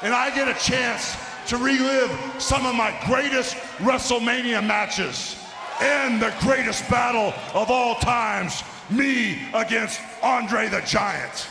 And 0.01 0.13
I 0.13 0.33
get 0.33 0.47
a 0.47 0.57
chance 0.57 1.17
to 1.47 1.57
relive 1.57 2.09
some 2.39 2.65
of 2.65 2.73
my 2.73 2.97
greatest 3.05 3.55
WrestleMania 3.79 4.65
matches 4.65 5.35
and 5.81 6.21
the 6.21 6.33
greatest 6.39 6.89
battle 6.89 7.33
of 7.53 7.69
all 7.69 7.95
times, 7.95 8.63
me 8.89 9.39
against 9.53 9.99
Andre 10.23 10.69
the 10.69 10.81
Giant. 10.81 11.47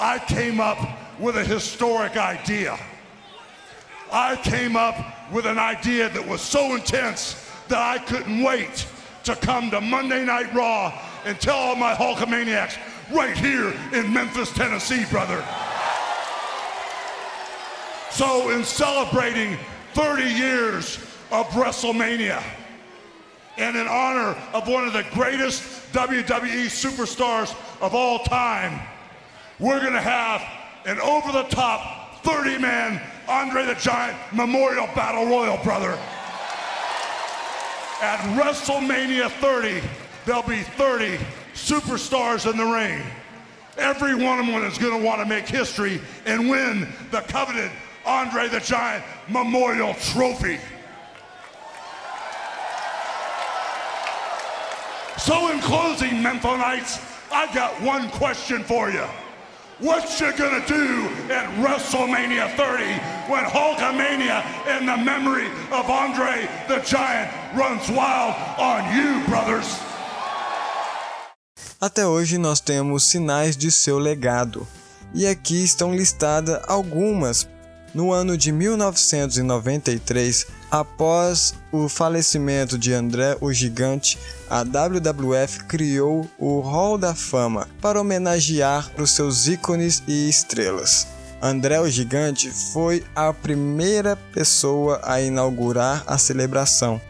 I 0.00 0.18
came 0.18 0.60
up 0.60 0.78
with 1.18 1.36
a 1.36 1.44
historic 1.44 2.16
idea. 2.16 2.78
I 4.10 4.36
came 4.36 4.76
up 4.76 4.96
with 5.32 5.44
an 5.46 5.58
idea 5.58 6.08
that 6.08 6.26
was 6.26 6.40
so 6.40 6.74
intense 6.74 7.50
that 7.68 7.78
I 7.78 7.98
couldn't 7.98 8.42
wait 8.42 8.86
to 9.24 9.36
come 9.36 9.70
to 9.70 9.80
Monday 9.80 10.24
Night 10.24 10.52
Raw 10.54 10.92
and 11.24 11.38
tell 11.38 11.56
all 11.56 11.76
my 11.76 11.94
Hulkamaniacs 11.94 12.78
right 13.12 13.36
here 13.36 13.74
in 13.92 14.12
Memphis, 14.12 14.50
Tennessee, 14.52 15.04
brother. 15.10 15.44
So, 18.10 18.50
in 18.50 18.64
celebrating 18.64 19.58
30 19.92 20.24
years 20.24 20.96
of 21.30 21.46
WrestleMania, 21.48 22.42
and 23.58 23.76
in 23.76 23.88
honor 23.88 24.36
of 24.54 24.68
one 24.68 24.86
of 24.86 24.92
the 24.92 25.04
greatest 25.12 25.92
WWE 25.92 26.66
superstars 26.66 27.54
of 27.80 27.94
all 27.94 28.20
time, 28.20 28.80
we're 29.58 29.80
going 29.80 29.92
to 29.92 30.00
have 30.00 30.42
an 30.86 31.00
over 31.00 31.32
the 31.32 31.42
top 31.44 32.24
30 32.24 32.58
man 32.58 33.02
Andre 33.28 33.66
the 33.66 33.74
Giant 33.74 34.16
Memorial 34.32 34.86
Battle 34.94 35.26
Royal, 35.26 35.62
brother. 35.62 35.98
At 38.00 38.20
WrestleMania 38.38 39.28
30, 39.32 39.82
there'll 40.24 40.42
be 40.44 40.62
30 40.62 41.18
superstars 41.52 42.50
in 42.50 42.56
the 42.56 42.64
ring. 42.64 43.02
Every 43.76 44.14
one 44.14 44.38
of 44.38 44.46
them 44.46 44.62
is 44.62 44.78
going 44.78 44.98
to 44.98 45.04
want 45.04 45.20
to 45.20 45.26
make 45.26 45.46
history 45.46 46.00
and 46.26 46.48
win 46.48 46.88
the 47.10 47.20
coveted 47.22 47.70
Andre 48.06 48.48
the 48.48 48.60
Giant 48.60 49.04
Memorial 49.28 49.94
Trophy. 49.94 50.58
So, 55.18 55.50
in 55.50 55.58
closing, 55.60 56.22
Memphonites, 56.22 57.00
I 57.32 57.52
got 57.52 57.72
one 57.82 58.08
question 58.10 58.62
for 58.62 58.88
you. 58.88 59.04
What 59.80 60.20
you 60.20 60.32
gonna 60.36 60.64
do 60.66 61.08
at 61.28 61.46
WrestleMania 61.58 62.54
30 62.56 62.84
when 63.28 63.44
Hulkamania 63.44 64.42
in 64.78 64.86
the 64.86 64.96
memory 64.96 65.48
of 65.72 65.90
Andre 65.90 66.48
the 66.68 66.78
Giant 66.86 67.30
runs 67.54 67.88
wild 67.90 68.34
on 68.58 68.84
you, 68.96 69.26
brothers? 69.26 69.66
Até 71.80 72.06
hoje 72.06 72.38
nós 72.38 72.60
temos 72.60 73.10
sinais 73.10 73.56
de 73.56 73.70
seu 73.70 73.98
legado, 73.98 74.66
e 75.12 75.26
aqui 75.26 75.62
estão 75.62 75.94
listadas 75.94 76.60
algumas. 76.68 77.48
No 77.94 78.12
ano 78.12 78.36
de 78.36 78.52
1993, 78.52 80.46
após 80.70 81.54
o 81.72 81.88
falecimento 81.88 82.78
de 82.78 82.92
André 82.92 83.36
o 83.40 83.50
Gigante, 83.52 84.18
a 84.48 84.62
WWF 84.62 85.64
criou 85.64 86.28
o 86.38 86.60
Hall 86.60 86.98
da 86.98 87.14
Fama 87.14 87.66
para 87.80 87.98
homenagear 88.00 88.90
os 88.98 89.12
seus 89.12 89.46
ícones 89.46 90.02
e 90.06 90.28
estrelas. 90.28 91.06
André 91.40 91.80
o 91.80 91.88
Gigante 91.88 92.50
foi 92.50 93.04
a 93.14 93.32
primeira 93.32 94.16
pessoa 94.32 95.00
a 95.02 95.22
inaugurar 95.22 96.04
a 96.06 96.18
celebração. 96.18 97.00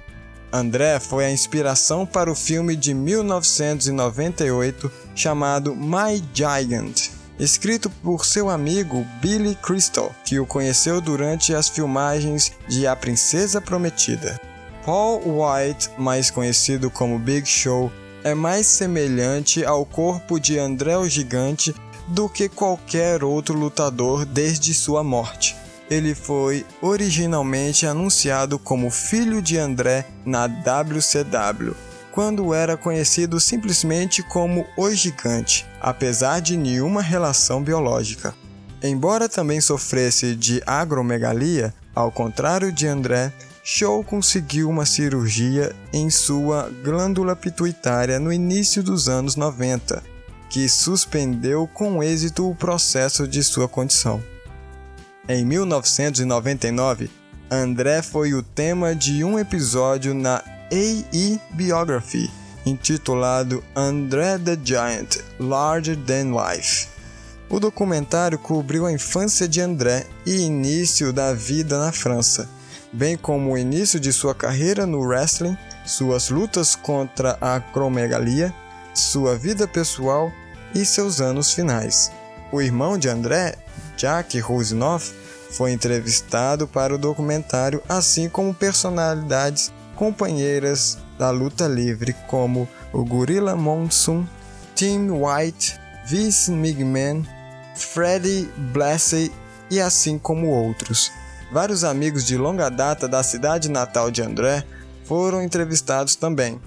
André 0.53 1.01
foi 1.01 1.25
a 1.25 1.31
inspiração 1.31 2.07
para 2.07 2.31
o 2.31 2.35
filme 2.35 2.77
de 2.77 2.95
1998 2.95 4.91
chamado 5.14 5.75
My 5.75 6.23
Giant, 6.33 7.11
escrito 7.38 7.88
por 7.88 8.24
seu 8.24 8.51
amigo 8.51 9.07
Billy 9.20 9.55
Crystal, 9.55 10.14
que 10.24 10.40
o 10.40 10.46
conheceu 10.46 11.01
durante 11.01 11.55
as 11.55 11.68
filmagens 11.68 12.53
de 12.68 12.87
A 12.87 12.96
Princesa 12.96 13.61
Prometida. 13.61 14.40
Paul 14.85 15.22
White, 15.24 15.90
mais 15.98 16.31
conhecido 16.31 16.90
como 16.90 17.18
Big 17.18 17.46
Show, 17.46 17.92
é 18.24 18.35
mais 18.35 18.66
semelhante 18.66 19.64
ao 19.64 19.85
corpo 19.85 20.40
de 20.40 20.59
André 20.59 20.96
o 20.96 21.09
Gigante 21.09 21.74
do 22.09 22.29
que 22.29 22.48
qualquer 22.48 23.22
outro 23.22 23.57
lutador 23.57 24.24
desde 24.24 24.72
sua 24.72 25.05
morte. 25.05 25.55
Ele 25.90 26.14
foi 26.14 26.66
originalmente 26.83 27.87
anunciado 27.87 28.59
como 28.59 28.90
filho 28.90 29.40
de 29.40 29.59
André 29.59 30.07
na 30.24 30.46
WCW, 30.46 31.74
quando 32.18 32.52
era 32.52 32.76
conhecido 32.76 33.38
simplesmente 33.38 34.24
como 34.24 34.66
O 34.76 34.90
Gigante, 34.90 35.64
apesar 35.81 36.40
de 36.40 36.57
nenhuma 36.57 37.00
relação 37.00 37.62
biológica. 37.62 38.35
Embora 38.83 39.28
também 39.28 39.61
sofresse 39.61 40.35
de 40.35 40.61
agromegalia, 40.66 41.72
ao 41.94 42.11
contrário 42.11 42.72
de 42.72 42.88
André, 42.88 43.33
Show 43.62 44.02
conseguiu 44.02 44.68
uma 44.68 44.85
cirurgia 44.85 45.72
em 45.92 46.11
sua 46.11 46.68
glândula 46.83 47.37
pituitária 47.37 48.18
no 48.18 48.33
início 48.33 48.83
dos 48.83 49.09
anos 49.09 49.37
90, 49.37 50.02
que 50.50 50.68
suspendeu 50.68 51.68
com 51.72 52.02
êxito 52.02 52.50
o 52.50 52.54
processo 52.57 53.28
de 53.28 53.44
sua 53.44 53.68
condição. 53.68 54.20
Em 55.28 55.44
1999, 55.44 57.09
André 57.48 58.02
foi 58.02 58.35
o 58.35 58.42
tema 58.42 58.92
de 58.92 59.22
um 59.22 59.38
episódio 59.38 60.12
na 60.14 60.42
AE 60.70 61.40
Biography, 61.52 62.31
intitulado 62.66 63.64
André 63.74 64.38
the 64.38 64.59
Giant 64.62 65.16
Larger 65.40 65.96
Than 65.96 66.33
Life. 66.33 66.88
O 67.48 67.59
documentário 67.59 68.38
cobriu 68.38 68.85
a 68.85 68.92
infância 68.92 69.48
de 69.48 69.62
André 69.62 70.04
e 70.26 70.42
início 70.42 71.11
da 71.11 71.33
vida 71.33 71.78
na 71.78 71.90
França, 71.90 72.46
bem 72.92 73.16
como 73.16 73.52
o 73.52 73.59
início 73.59 73.98
de 73.98 74.12
sua 74.12 74.35
carreira 74.35 74.85
no 74.85 75.00
wrestling, 75.00 75.57
suas 75.87 76.28
lutas 76.28 76.76
contra 76.76 77.38
a 77.40 77.57
acromegalia, 77.57 78.54
sua 78.94 79.38
vida 79.38 79.66
pessoal 79.66 80.31
e 80.74 80.85
seus 80.85 81.18
anos 81.18 81.54
finais. 81.54 82.12
O 82.52 82.61
irmão 82.61 82.98
de 82.98 83.09
André, 83.09 83.57
Jack 83.96 84.38
Rosenoff, 84.38 85.14
foi 85.50 85.72
entrevistado 85.72 86.68
para 86.68 86.94
o 86.94 86.98
documentário, 86.98 87.83
assim 87.88 88.28
como 88.28 88.52
personalidades 88.52 89.72
companheiras 89.98 90.96
da 91.18 91.30
luta 91.30 91.66
livre 91.66 92.14
como 92.28 92.68
o 92.92 93.04
Gorilla 93.04 93.56
Monsoon, 93.56 94.24
Tim 94.76 95.11
White, 95.11 95.76
Vince 96.06 96.52
McMahon, 96.52 97.24
Freddie 97.74 98.48
Blassie 98.72 99.32
e 99.68 99.80
assim 99.80 100.16
como 100.16 100.46
outros. 100.46 101.11
Vários 101.50 101.82
amigos 101.82 102.24
de 102.24 102.37
longa 102.37 102.68
data 102.68 103.08
da 103.08 103.24
cidade 103.24 103.68
natal 103.68 104.08
de 104.08 104.22
André 104.22 104.64
foram 105.04 105.42
entrevistados 105.42 106.14
também. 106.14 106.61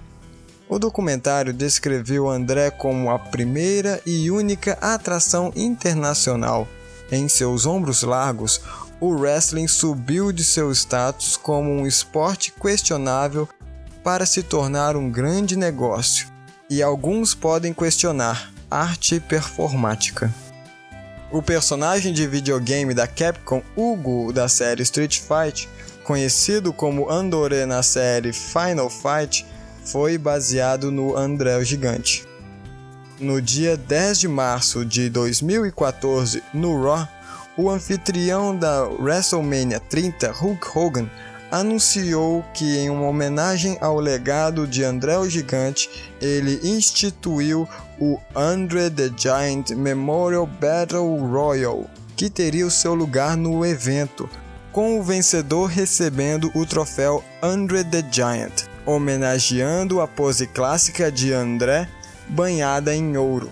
O 0.68 0.78
documentário 0.78 1.54
descreveu 1.54 2.30
André 2.30 2.70
como 2.70 3.10
a 3.10 3.18
primeira 3.18 4.02
e 4.06 4.30
única 4.30 4.74
atração 4.82 5.54
internacional 5.56 6.68
em 7.10 7.30
seus 7.30 7.66
ombros 7.66 8.04
largos, 8.04 8.62
o 9.02 9.16
wrestling 9.16 9.68
subiu 9.68 10.32
de 10.32 10.44
seu 10.44 10.72
status 10.72 11.36
como 11.36 11.72
um 11.72 11.88
esporte 11.88 12.52
questionável 12.52 13.50
para 14.04 14.28
se 14.28 14.44
tornar 14.44 14.96
um 14.96 15.10
grande 15.10 15.56
negócio, 15.56 16.28
e 16.70 16.84
alguns 16.84 17.34
podem 17.34 17.74
questionar 17.74 18.54
arte 18.70 19.20
performática. 19.20 20.32
O 21.32 21.42
personagem 21.42 22.14
de 22.14 22.28
videogame 22.28 22.94
da 22.94 23.08
Capcom, 23.08 23.64
Hugo, 23.76 24.32
da 24.32 24.48
série 24.48 24.84
Street 24.84 25.20
Fight, 25.20 25.68
conhecido 26.04 26.72
como 26.72 27.10
Andoré 27.10 27.66
na 27.66 27.82
série 27.82 28.32
Final 28.32 28.90
Fight, 28.90 29.46
foi 29.84 30.18
baseado 30.18 30.92
no 30.92 31.18
André 31.18 31.58
o 31.58 31.64
Gigante. 31.64 32.24
No 33.20 33.42
dia 33.42 33.78
10 33.78 34.20
de 34.20 34.28
março 34.28 34.86
de 34.86 35.10
2014, 35.10 36.44
no 36.54 36.84
Raw, 36.84 37.08
o 37.62 37.70
anfitrião 37.70 38.56
da 38.56 38.88
WrestleMania 38.88 39.80
30, 39.80 40.32
Hulk 40.32 40.68
Hogan, 40.76 41.08
anunciou 41.52 42.44
que, 42.56 42.80
em 42.80 42.90
uma 42.90 43.06
homenagem 43.06 43.78
ao 43.80 44.00
legado 44.00 44.66
de 44.66 44.84
André 44.84 45.16
o 45.20 45.30
Gigante, 45.30 45.88
ele 46.20 46.60
instituiu 46.64 47.70
o 48.00 48.20
Andre 48.36 48.90
the 48.90 49.12
Giant 49.16 49.70
Memorial 49.72 50.48
Battle 50.48 51.18
Royal, 51.18 51.86
que 52.16 52.32
teria 52.32 52.66
o 52.66 52.72
seu 52.72 52.96
lugar 52.96 53.38
no 53.38 53.64
evento, 53.64 54.28
com 54.72 55.00
o 55.00 55.04
vencedor 55.04 55.68
recebendo 55.68 56.50
o 56.56 56.66
troféu 56.66 57.24
Andre 57.44 57.84
the 57.84 58.04
Giant, 58.12 58.64
homenageando 58.88 60.02
a 60.02 60.08
pose 60.08 60.48
clássica 60.48 61.12
de 61.12 61.32
André 61.32 61.88
banhada 62.28 62.96
em 62.96 63.16
ouro. 63.18 63.52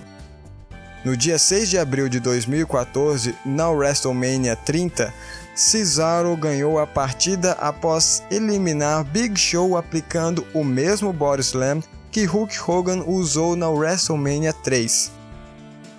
No 1.04 1.16
dia 1.16 1.40
6 1.40 1.70
de 1.70 1.78
abril 1.78 2.10
de 2.10 2.20
2014, 2.20 3.34
na 3.46 3.70
WrestleMania 3.70 4.56
30, 4.58 5.14
Cesaro 5.56 6.36
ganhou 6.36 6.78
a 6.78 6.86
partida 6.86 7.54
após 7.54 8.22
eliminar 8.30 9.06
Big 9.06 9.40
Show 9.40 9.78
aplicando 9.78 10.46
o 10.54 10.62
mesmo 10.62 11.14
body 11.14 11.42
slam 11.42 11.82
que 12.12 12.26
Hulk 12.26 12.54
Hogan 12.68 13.04
usou 13.08 13.56
na 13.56 13.70
WrestleMania 13.70 14.52
3. 14.52 15.12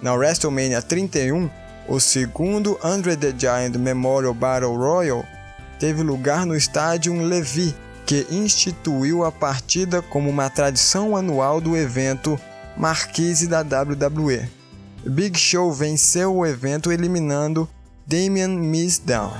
Na 0.03 0.13
WrestleMania 0.13 0.83
31, 0.83 1.49
o 1.89 1.99
segundo 1.99 2.79
Andre 2.85 3.17
the 3.17 3.35
Giant 3.37 3.77
Memorial 3.77 4.35
Battle 4.35 4.77
Royal 4.77 5.25
teve 5.79 6.03
lugar 6.03 6.45
no 6.45 6.55
estádio 6.55 7.15
Levi, 7.23 7.75
que 8.05 8.27
instituiu 8.31 9.25
a 9.25 9.33
partida 9.33 10.03
como 10.03 10.29
uma 10.29 10.51
tradição 10.51 11.17
anual 11.17 11.59
do 11.59 11.75
evento 11.75 12.39
Marquise 12.77 13.47
da 13.47 13.61
WWE. 13.61 14.60
Big 15.05 15.39
Show 15.39 15.73
venceu 15.73 16.37
o 16.37 16.47
evento 16.47 16.93
eliminando 16.93 17.69
Damian 18.07 18.49
Mizdow. 18.49 19.33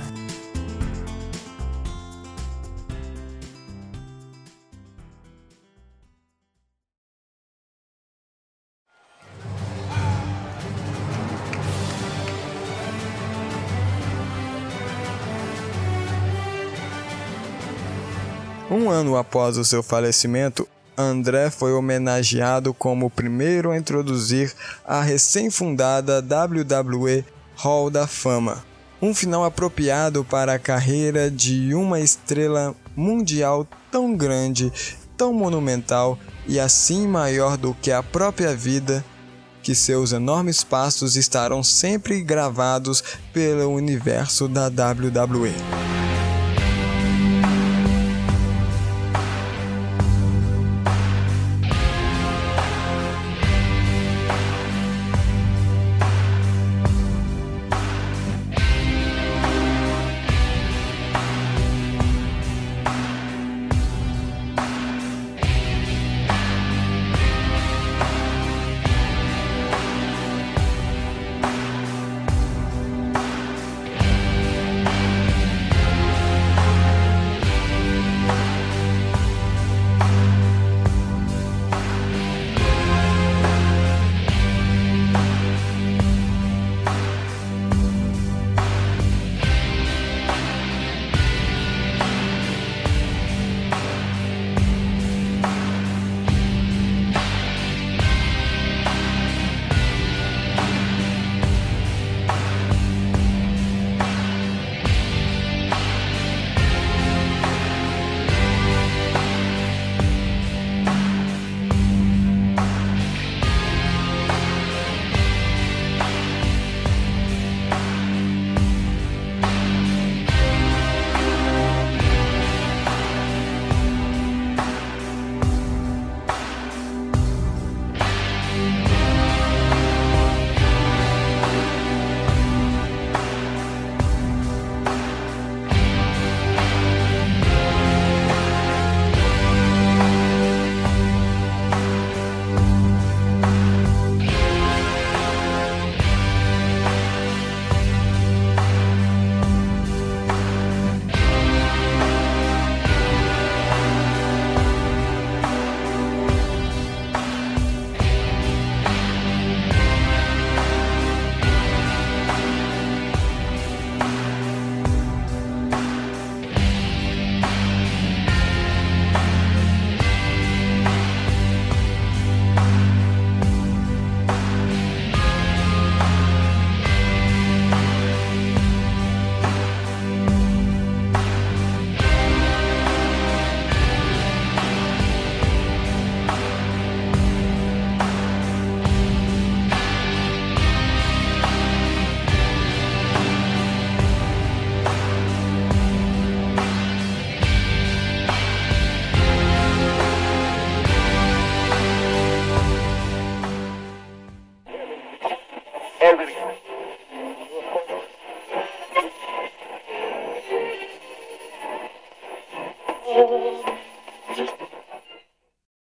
Um 18.69 18.89
ano 18.89 19.15
após 19.17 19.57
o 19.57 19.65
seu 19.65 19.83
falecimento, 19.83 20.67
André 21.01 21.49
foi 21.49 21.73
homenageado 21.73 22.73
como 22.73 23.07
o 23.07 23.09
primeiro 23.09 23.71
a 23.71 23.77
introduzir 23.77 24.53
a 24.85 25.01
recém-fundada 25.01 26.19
WWE 26.21 27.25
Hall 27.55 27.89
da 27.89 28.07
Fama. 28.07 28.63
Um 29.01 29.13
final 29.13 29.43
apropriado 29.43 30.23
para 30.23 30.53
a 30.53 30.59
carreira 30.59 31.29
de 31.29 31.73
uma 31.73 31.99
estrela 31.99 32.75
mundial 32.95 33.67
tão 33.91 34.15
grande, 34.15 34.71
tão 35.17 35.33
monumental 35.33 36.17
e 36.47 36.59
assim 36.59 37.07
maior 37.07 37.57
do 37.57 37.73
que 37.73 37.91
a 37.91 38.03
própria 38.03 38.55
vida, 38.55 39.03
que 39.63 39.75
seus 39.75 40.11
enormes 40.11 40.63
passos 40.63 41.15
estarão 41.15 41.63
sempre 41.63 42.21
gravados 42.21 43.03
pelo 43.31 43.69
universo 43.69 44.47
da 44.47 44.67
WWE. 44.67 45.53